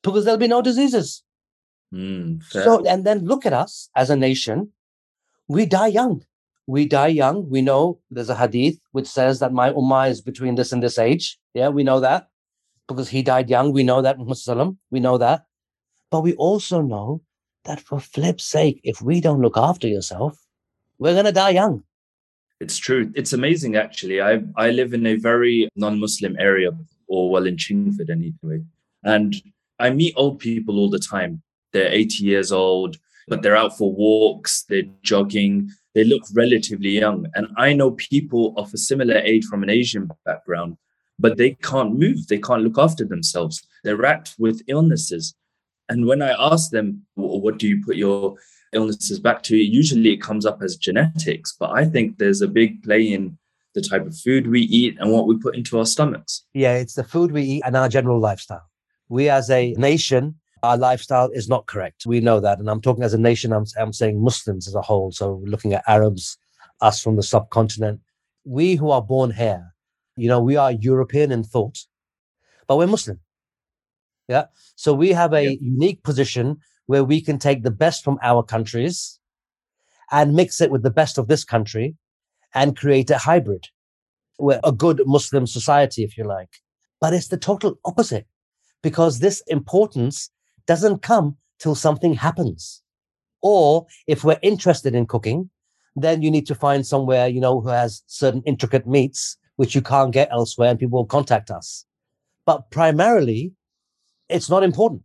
[0.01, 1.21] because there'll be no diseases.
[1.93, 4.71] Mm, so, and then look at us as a nation.
[5.47, 6.23] We die young.
[6.67, 7.49] we die young.
[7.49, 10.97] We know there's a hadith which says that my ummah is between this and this
[10.97, 11.37] age.
[11.53, 12.29] Yeah, we know that
[12.87, 13.71] because he died young.
[13.71, 15.45] We know that, Muhammad we know that.
[16.09, 17.21] But we also know
[17.65, 20.39] that for flip's sake, if we don't look after yourself,
[20.97, 21.83] we're going to die young.
[22.59, 23.11] It's true.
[23.15, 24.21] It's amazing, actually.
[24.21, 26.71] I, I live in a very non Muslim area,
[27.07, 28.63] or well, in Chingford anyway.
[29.03, 29.35] And
[29.79, 31.41] I meet old people all the time.
[31.73, 37.27] They're 80 years old, but they're out for walks, they're jogging, they look relatively young.
[37.35, 40.77] And I know people of a similar age from an Asian background,
[41.19, 43.65] but they can't move, they can't look after themselves.
[43.83, 45.35] They're racked with illnesses.
[45.89, 48.35] And when I ask them, what do you put your
[48.75, 49.57] illnesses back to?
[49.57, 53.37] Usually it comes up as genetics, but I think there's a big play in
[53.73, 56.43] the type of food we eat and what we put into our stomachs.
[56.53, 58.69] Yeah, it's the food we eat and our general lifestyle.
[59.09, 62.05] We as a nation, our lifestyle is not correct.
[62.05, 62.59] We know that.
[62.59, 65.11] And I'm talking as a nation, I'm, I'm saying Muslims as a whole.
[65.11, 66.37] So looking at Arabs,
[66.81, 68.01] us from the subcontinent,
[68.43, 69.73] we who are born here,
[70.15, 71.77] you know, we are European in thought,
[72.67, 73.19] but we're Muslim.
[74.27, 74.45] Yeah.
[74.75, 75.57] So we have a yeah.
[75.61, 79.19] unique position where we can take the best from our countries
[80.11, 81.95] and mix it with the best of this country
[82.53, 83.67] and create a hybrid.
[84.37, 86.49] We're a good Muslim society, if you like.
[87.01, 88.27] But it's the total opposite
[88.81, 90.29] because this importance
[90.67, 92.83] doesn't come till something happens.
[93.41, 95.49] Or if we're interested in cooking,
[95.95, 99.81] then you need to find somewhere, you know, who has certain intricate meats, which you
[99.81, 101.85] can't get elsewhere and people will contact us.
[102.45, 103.53] But primarily,
[104.29, 105.03] it's not important.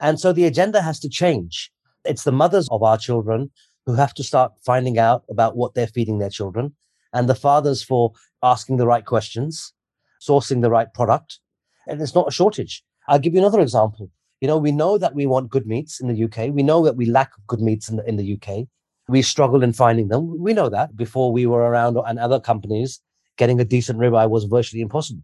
[0.00, 1.70] And so the agenda has to change.
[2.04, 3.50] It's the mothers of our children
[3.86, 6.74] who have to start finding out about what they're feeding their children
[7.12, 9.72] and the fathers for asking the right questions,
[10.20, 11.40] sourcing the right product.
[11.86, 12.82] And it's not a shortage.
[13.08, 14.10] I'll give you another example.
[14.40, 16.54] You know, we know that we want good meats in the UK.
[16.54, 18.66] We know that we lack good meats in the, in the UK.
[19.08, 20.40] We struggle in finding them.
[20.40, 23.00] We know that before we were around and other companies
[23.36, 25.22] getting a decent ribeye was virtually impossible.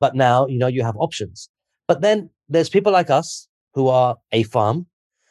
[0.00, 1.48] But now, you know, you have options.
[1.86, 4.86] But then there's people like us who are a farm,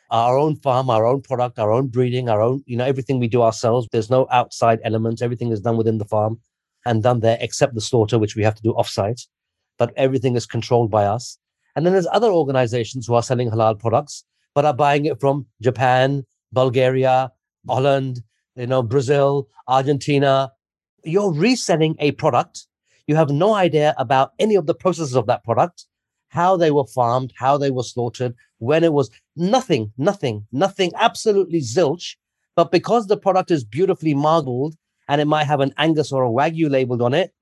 [0.10, 3.28] our own farm, our own product, our own breeding, our own, you know, everything we
[3.28, 3.88] do ourselves.
[3.92, 5.22] There's no outside elements.
[5.22, 6.40] Everything is done within the farm
[6.86, 9.26] and done there, except the slaughter, which we have to do offsite.
[9.78, 11.38] But everything is controlled by us.
[11.76, 15.46] And then there's other organizations who are selling halal products, but are buying it from
[15.62, 17.32] Japan, Bulgaria,
[17.68, 18.22] Holland,
[18.56, 20.52] you know, Brazil, Argentina.
[21.04, 22.68] You're reselling a product.
[23.08, 25.86] You have no idea about any of the processes of that product
[26.32, 31.60] how they were farmed, how they were slaughtered, when it was nothing, nothing, nothing, absolutely
[31.60, 32.16] zilch.
[32.56, 34.76] But because the product is beautifully marbled
[35.10, 37.34] and it might have an Angus or a Wagyu labeled on it,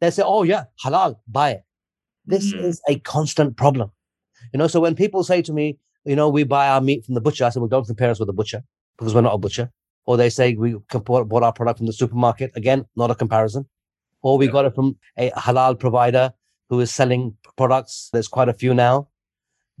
[0.00, 1.62] they say, oh, yeah, halal, buy it.
[2.26, 2.62] This mm.
[2.62, 3.90] is a constant problem.
[4.52, 7.14] You know, so when people say to me, you know, we buy our meat from
[7.14, 8.62] the butcher, I say, well, don't compare us with a butcher
[8.96, 9.72] because we're not a butcher.
[10.06, 12.52] Or they say we bought our product from the supermarket.
[12.54, 13.68] Again, not a comparison.
[14.22, 14.52] Or we yeah.
[14.52, 16.32] got it from a halal provider
[16.68, 18.10] who is selling products.
[18.12, 19.08] There's quite a few now.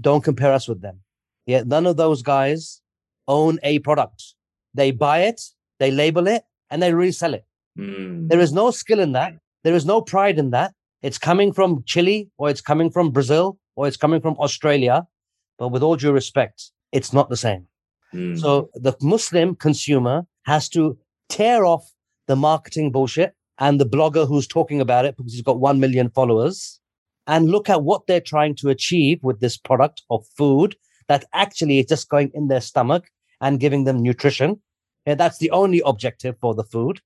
[0.00, 1.00] Don't compare us with them.
[1.46, 2.80] Yeah, none of those guys
[3.26, 4.34] own a product.
[4.74, 5.40] They buy it,
[5.78, 7.44] they label it, and they resell it.
[7.78, 8.28] Mm.
[8.28, 9.34] There is no skill in that.
[9.64, 10.74] There is no pride in that.
[11.02, 15.06] It's coming from Chile or it's coming from Brazil or it's coming from Australia.
[15.58, 17.66] But with all due respect, it's not the same.
[18.14, 18.38] Mm.
[18.38, 20.98] So the Muslim consumer has to
[21.28, 21.92] tear off
[22.26, 26.10] the marketing bullshit and the blogger who's talking about it because he's got 1 million
[26.10, 26.80] followers
[27.26, 30.76] and look at what they're trying to achieve with this product of food
[31.08, 33.08] that actually is just going in their stomach
[33.40, 34.60] and giving them nutrition.
[35.06, 37.00] And that's the only objective for the food.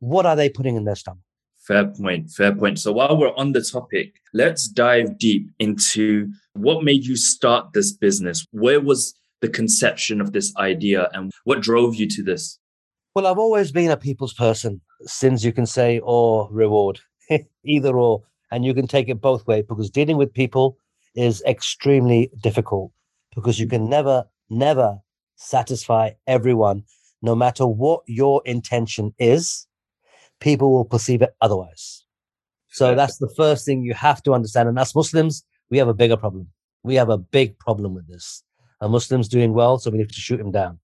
[0.00, 1.22] What are they putting in their stomach?
[1.58, 2.30] Fair point.
[2.30, 2.78] Fair point.
[2.78, 7.92] So while we're on the topic, let's dive deep into what made you start this
[7.92, 8.46] business.
[8.50, 12.58] Where was the conception of this idea and what drove you to this?
[13.14, 17.00] Well, I've always been a people's person, sins you can say, or reward,
[17.64, 18.22] either or.
[18.50, 20.78] And you can take it both ways because dealing with people
[21.14, 22.92] is extremely difficult
[23.34, 24.98] because you can never, never
[25.36, 26.84] satisfy everyone,
[27.22, 29.66] no matter what your intention is.
[30.40, 32.04] People will perceive it otherwise.
[32.68, 34.68] So that's the first thing you have to understand.
[34.68, 36.48] And as Muslims, we have a bigger problem.
[36.82, 38.42] We have a big problem with this.
[38.80, 40.80] A Muslim's doing well, so we need to shoot him down.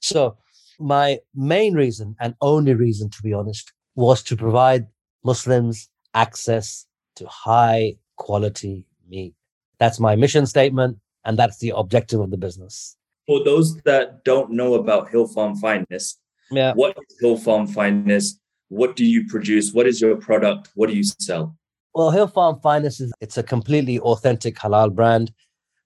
[0.00, 0.36] So
[0.78, 4.86] my main reason and only reason, to be honest, was to provide
[5.24, 6.86] Muslims access
[7.16, 9.34] to high quality meat.
[9.78, 12.96] That's my mission statement, and that's the objective of the business.
[13.26, 16.72] For those that don't know about Hill Farm Finest, yeah.
[16.74, 18.40] what is Hill Farm Finest?
[18.68, 19.72] What do you produce?
[19.72, 20.70] What is your product?
[20.74, 21.56] What do you sell?
[21.94, 25.32] Well, Hill Farm Finest is it's a completely authentic halal brand.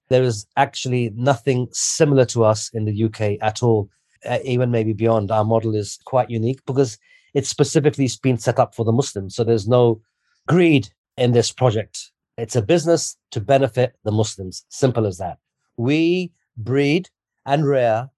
[0.08, 3.88] There is actually nothing similar to us in the UK at all
[4.26, 5.30] Uh, even maybe beyond.
[5.30, 6.98] Our model is quite unique because
[7.32, 9.34] it's specifically been set up for the Muslims.
[9.34, 10.02] So there's no
[10.46, 12.10] greed in this project.
[12.36, 14.64] It's a business to benefit the Muslims.
[14.68, 15.38] Simple as that.
[15.76, 17.08] We breed
[17.46, 18.10] and rear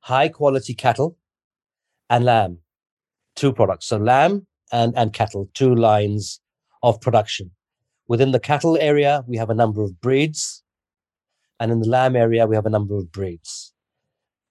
[0.00, 1.16] high quality cattle
[2.10, 2.58] and lamb,
[3.34, 3.86] two products.
[3.86, 6.40] So lamb and, and cattle, two lines
[6.82, 7.52] of production.
[8.06, 10.62] Within the cattle area, we have a number of breeds.
[11.60, 13.72] And in the lamb area, we have a number of breeds.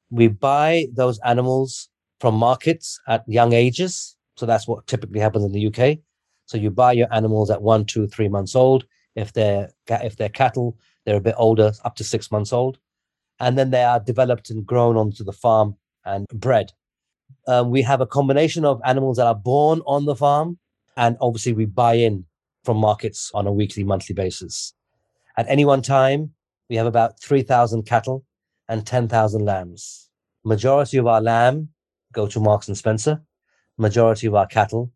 [0.10, 1.90] We buy those animals
[2.20, 4.16] from markets at young ages.
[4.36, 6.00] So that's what typically happens in the UK.
[6.46, 8.86] So you buy your animals at one, two, three months old.
[9.16, 12.78] If they're if they're cattle, they're a bit older, up to six months old,
[13.40, 16.72] and then they are developed and grown onto the farm and bred.
[17.48, 20.60] Um, we have a combination of animals that are born on the farm,
[20.96, 22.26] and obviously we buy in
[22.64, 24.74] from markets on a weekly, monthly basis.
[25.38, 26.34] At any one time,
[26.70, 28.26] we have about 3,000 cattle
[28.70, 30.10] and 10,000 lambs.
[30.44, 31.70] Majority of our lamb
[32.14, 33.22] go to Marks and Spencer.
[33.78, 34.92] Majority of our cattle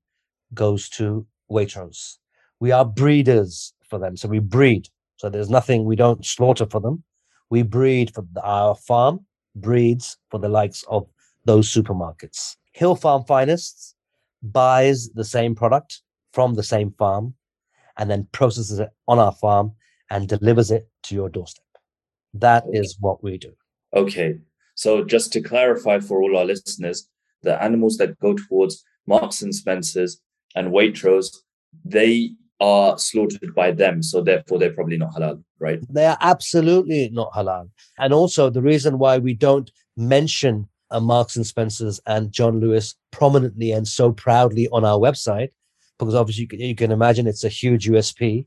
[0.54, 2.18] goes to Waitrose.
[2.60, 4.18] We are breeders for them.
[4.18, 4.88] So we breed.
[5.18, 7.04] So there's nothing, we don't slaughter for them.
[7.50, 11.08] We breed for our farm, breeds for the likes of
[11.46, 12.56] those supermarkets.
[12.74, 13.96] Hill Farm Finest
[14.42, 16.02] buys the same product
[16.34, 17.34] from the same farm
[17.98, 19.74] and then processes it on our farm
[20.10, 21.66] and delivers it to your doorstep.
[22.34, 23.54] That is what we do.
[23.96, 24.40] Okay.
[24.76, 27.08] So just to clarify for all our listeners,
[27.44, 30.22] the animals that go towards Marks and Spencers
[30.56, 31.36] and Waitrose,
[31.84, 34.04] they are slaughtered by them.
[34.04, 35.80] So therefore, they're probably not halal, right?
[35.90, 37.70] They are absolutely not halal.
[37.98, 42.96] And also, the reason why we don't mention a Marks and Spencers and John Lewis
[43.12, 45.50] prominently and so proudly on our website,
[45.98, 48.46] because obviously you can, you can imagine it's a huge USP,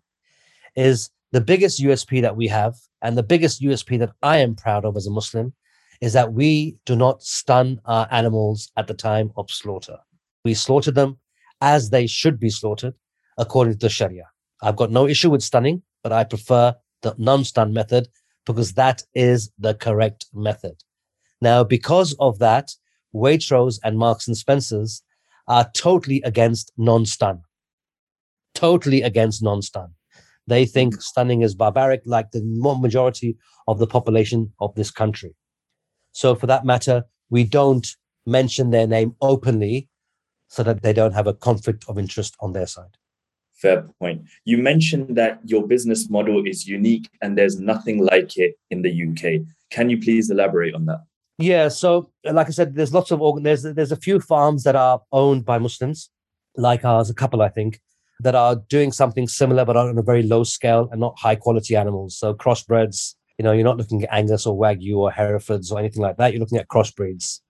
[0.77, 4.85] is the biggest USP that we have, and the biggest USP that I am proud
[4.85, 5.53] of as a Muslim,
[6.01, 9.99] is that we do not stun our animals at the time of slaughter.
[10.45, 11.19] We slaughter them
[11.61, 12.95] as they should be slaughtered
[13.37, 14.29] according to the Sharia.
[14.63, 18.07] I've got no issue with stunning, but I prefer the non-stun method
[18.47, 20.85] because that is the correct method.
[21.41, 22.71] Now, because of that,
[23.13, 25.03] Waitrose and Marks and Spencers
[25.49, 27.43] are totally against non-stun.
[28.55, 29.95] Totally against non-stun.
[30.47, 31.01] They think mm-hmm.
[31.01, 32.43] stunning is barbaric, like the
[32.81, 35.35] majority of the population of this country.
[36.13, 37.87] So, for that matter, we don't
[38.27, 39.89] mention their name openly
[40.49, 42.97] so that they don't have a conflict of interest on their side.
[43.55, 44.23] Fair point.
[44.45, 48.91] You mentioned that your business model is unique and there's nothing like it in the
[48.91, 49.47] UK.
[49.71, 51.01] Can you please elaborate on that?
[51.39, 53.43] Yeah, so like I said, there's lots of organ.
[53.43, 56.11] There's there's a few farms that are owned by Muslims,
[56.57, 57.81] like ours, a couple I think,
[58.21, 61.77] that are doing something similar but on a very low scale and not high quality
[61.77, 62.17] animals.
[62.19, 66.03] So crossbreds, you know, you're not looking at Angus or Wagyu or Herefords or anything
[66.03, 66.33] like that.
[66.33, 67.41] You're looking at crossbreeds,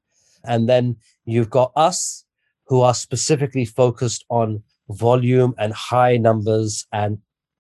[0.45, 2.25] and then you've got us
[2.67, 7.19] who are specifically focused on volume and high numbers and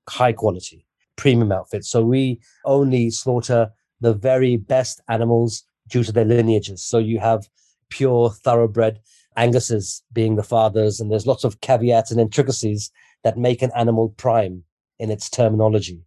[0.08, 0.86] high quality
[1.16, 1.90] premium outfits.
[1.90, 6.82] So we only slaughter the very best animals due to their lineages.
[6.82, 7.48] So you have
[7.88, 9.00] pure thoroughbred
[9.36, 12.90] Anguses being the fathers, and there's lots of caveats and intricacies
[13.24, 14.64] that make an animal prime
[14.98, 16.00] in its terminology.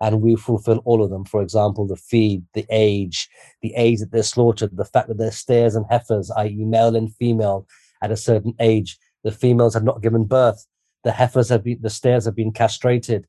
[0.00, 1.24] And we fulfill all of them.
[1.26, 3.28] For example, the feed, the age,
[3.60, 7.14] the age that they're slaughtered, the fact that they're steers and heifers, i.e., male and
[7.16, 7.66] female
[8.02, 10.66] at a certain age, the females have not given birth.
[11.04, 13.26] The heifers have been, the steers have been castrated.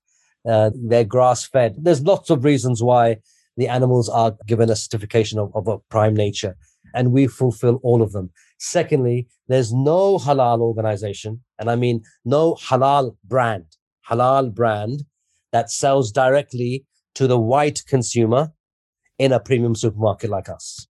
[0.47, 1.75] Uh, they're grass fed.
[1.77, 3.17] There's lots of reasons why
[3.57, 6.55] the animals are given a certification of, of a prime nature,
[6.95, 8.31] and we fulfill all of them.
[8.63, 13.65] Secondly, there's no halal organization, and I mean no halal brand,
[14.07, 15.01] halal brand
[15.51, 18.51] that sells directly to the white consumer
[19.17, 20.87] in a premium supermarket like us.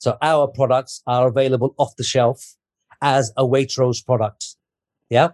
[0.00, 2.56] So our products are available off the shelf
[3.00, 4.44] as a Waitrose product.
[5.08, 5.28] Yeah.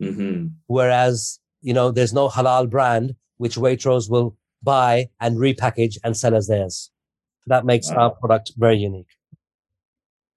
[0.00, 0.48] Mm-hmm.
[0.66, 6.34] Whereas, you know, there's no halal brand which Waitrose will buy and repackage and sell
[6.34, 6.90] as theirs.
[7.46, 7.98] That makes wow.
[7.98, 9.06] our product very unique.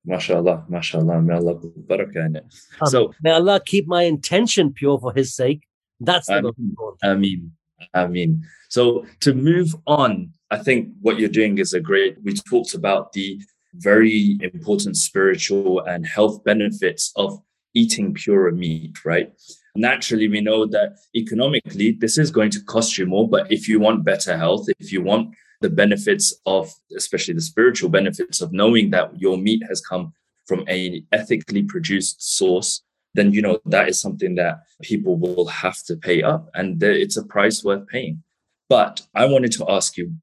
[0.07, 2.45] MashaAllah, mashallah, may Allah barakah in it.
[2.81, 5.67] Um, so, may Allah keep my intention pure for His sake.
[5.99, 6.99] That's the most important.
[7.03, 7.51] I mean,
[7.93, 8.43] I mean.
[8.69, 12.17] So, to move on, I think what you're doing is a great.
[12.23, 13.39] We talked about the
[13.73, 17.39] very important spiritual and health benefits of
[17.73, 19.33] eating pure meat, right?
[19.75, 23.27] Naturally, we know that economically, this is going to cost you more.
[23.27, 27.89] But if you want better health, if you want the benefits of, especially the spiritual
[27.89, 30.13] benefits of knowing that your meat has come
[30.45, 32.83] from a ethically produced source,
[33.13, 37.17] then you know that is something that people will have to pay up, and it's
[37.17, 38.21] a price worth paying.
[38.69, 40.13] But I wanted to ask you,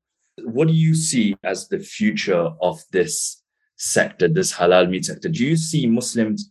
[0.45, 3.43] what do you see as the future of this
[3.77, 5.29] sector, this halal meat sector?
[5.29, 6.51] Do you see Muslims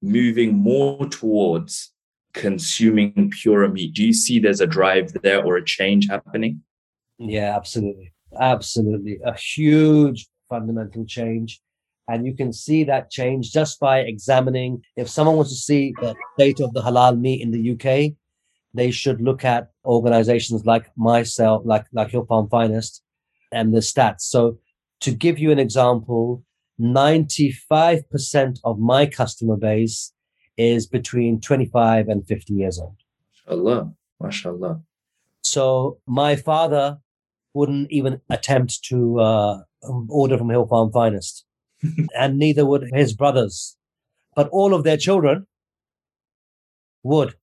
[0.00, 1.92] moving more towards
[2.34, 3.94] consuming purer meat?
[3.94, 6.62] Do you see there's a drive there or a change happening?
[7.18, 8.12] Yeah, absolutely.
[8.38, 9.18] Absolutely.
[9.24, 11.60] A huge fundamental change.
[12.08, 14.82] And you can see that change just by examining.
[14.96, 18.14] If someone wants to see the state of the halal meat in the UK,
[18.74, 23.02] they should look at organizations like myself, like, like Hill Farm Finest,
[23.52, 24.22] and the stats.
[24.22, 24.58] So
[25.00, 26.42] to give you an example,
[26.80, 30.12] 95% of my customer base
[30.56, 32.96] is between 25 and 50 years old.
[33.48, 34.80] Allah, mashallah.
[35.42, 36.98] So my father
[37.54, 39.58] wouldn't even attempt to uh,
[40.08, 41.44] order from Hill Farm Finest,
[42.16, 43.76] and neither would his brothers.
[44.34, 45.46] But all of their children
[47.02, 47.34] would.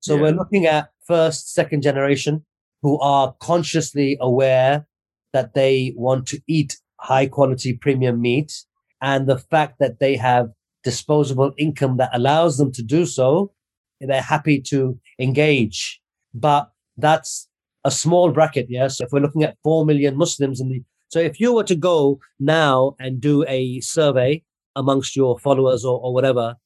[0.00, 0.22] So yeah.
[0.22, 2.44] we're looking at first, second generation
[2.82, 4.86] who are consciously aware
[5.32, 8.52] that they want to eat high quality premium meat
[9.00, 10.50] and the fact that they have
[10.84, 13.52] disposable income that allows them to do so,
[14.00, 16.00] they're happy to engage.
[16.34, 17.48] But that's
[17.84, 18.66] a small bracket.
[18.68, 18.88] Yeah.
[18.88, 21.76] So if we're looking at 4 million Muslims in the, so if you were to
[21.76, 24.42] go now and do a survey
[24.76, 26.56] amongst your followers or, or whatever,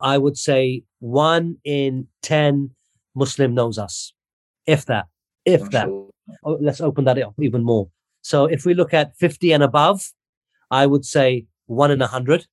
[0.00, 2.70] I would say one in 10
[3.14, 4.12] Muslim knows us.
[4.66, 5.06] If that,
[5.44, 5.88] if that.
[5.88, 7.88] Oh, let's open that up even more.
[8.22, 10.12] So if we look at 50 and above,
[10.70, 12.46] I would say one in a 100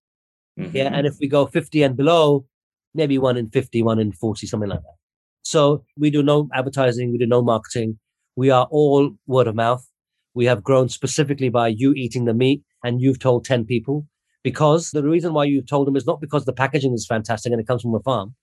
[0.60, 0.76] mm-hmm.
[0.76, 0.90] Yeah.
[0.94, 2.46] And if we go 50 and below,
[2.94, 4.96] maybe one in 50, one in 40, something like that.
[5.44, 7.98] So we do no advertising, we do no marketing.
[8.36, 9.88] We are all word of mouth.
[10.34, 14.08] We have grown specifically by you eating the meat and you've told 10 people
[14.44, 17.62] because the reason why you've told them is not because the packaging is fantastic and
[17.62, 18.36] it comes from a farm.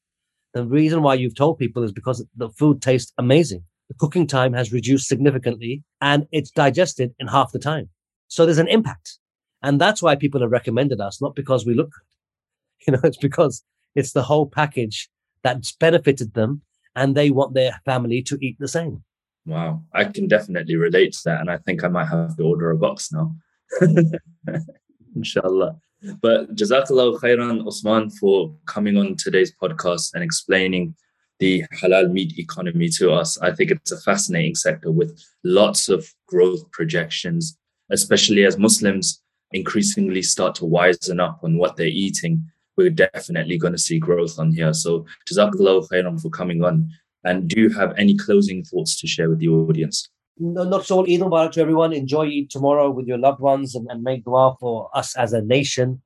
[0.54, 3.64] The reason why you've told people is because the food tastes amazing.
[3.88, 7.88] The cooking time has reduced significantly and it's digested in half the time.
[8.28, 9.18] So there's an impact.
[9.62, 12.02] And that's why people have recommended us, not because we look good.
[12.86, 13.64] You know, it's because
[13.96, 15.10] it's the whole package
[15.42, 16.62] that's benefited them
[16.94, 19.02] and they want their family to eat the same.
[19.48, 19.82] Wow.
[19.94, 21.40] I can definitely relate to that.
[21.40, 23.34] And I think I might have to order a box now.
[25.16, 25.76] Inshallah.
[26.20, 30.94] But Jazakallah khairan, Osman, for coming on today's podcast and explaining
[31.38, 33.38] the halal meat economy to us.
[33.38, 37.56] I think it's a fascinating sector with lots of growth projections,
[37.90, 39.22] especially as Muslims
[39.52, 42.44] increasingly start to wisen up on what they're eating,
[42.76, 44.74] we're definitely going to see growth on here.
[44.74, 46.90] So Jazakallah khairan for coming on.
[47.24, 50.08] And do you have any closing thoughts to share with the audience?
[50.38, 51.02] No, not all.
[51.02, 51.92] Eid Mubarak to everyone.
[51.92, 55.42] Enjoy Eid tomorrow with your loved ones and, and make dua for us as a
[55.42, 56.00] nation.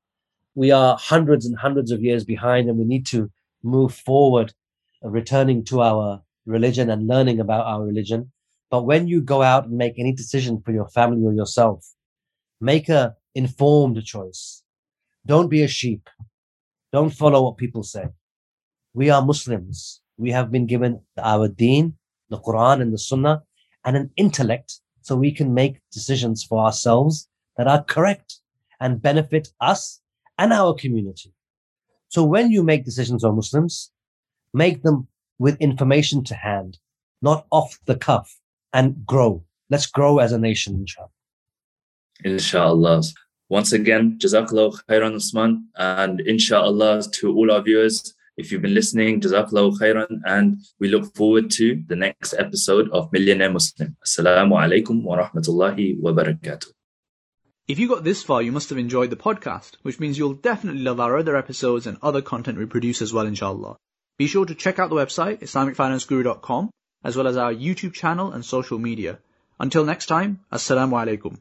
[0.55, 3.31] We are hundreds and hundreds of years behind and we need to
[3.63, 4.55] move forward,
[5.05, 8.33] uh, returning to our religion and learning about our religion.
[8.71, 11.87] But when you go out and make any decision for your family or yourself,
[12.61, 14.63] make a informed choice.
[15.27, 16.09] Don't be a sheep.
[16.93, 18.07] Don't follow what people say.
[18.95, 20.02] We are Muslims.
[20.23, 21.95] We have been given our deen,
[22.31, 23.43] the Quran and the Sunnah,
[23.85, 28.39] and an intellect so we can make decisions for ourselves that are correct
[28.79, 30.01] and benefit us
[30.39, 31.33] and our community.
[32.09, 33.91] So when you make decisions on Muslims,
[34.55, 35.09] make them
[35.41, 36.79] with information to hand,
[37.21, 38.39] not off the cuff
[38.73, 39.43] and grow.
[39.71, 41.11] Let's grow as a nation, inshallah.
[42.25, 43.03] Inshallah.
[43.49, 45.67] Once again, Jazakallah khairan Usman.
[45.77, 50.21] And inshallah to all our viewers, if you've been listening, Jazakallah khairan.
[50.25, 53.97] And we look forward to the next episode of Millionaire Muslim.
[54.05, 56.71] Assalamu alaikum wa rahmatullahi wa barakatuh.
[57.69, 60.83] If you got this far, you must have enjoyed the podcast, which means you'll definitely
[60.83, 63.77] love our other episodes and other content we produce as well, inshallah.
[64.19, 66.71] Be sure to check out the website, IslamicFinanceGuru.com,
[67.05, 69.19] as well as our YouTube channel and social media.
[69.61, 71.39] Until next time, Assalamu alaikum.